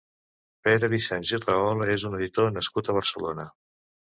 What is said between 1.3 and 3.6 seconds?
i Rahola és un editor nascut a Barcelona.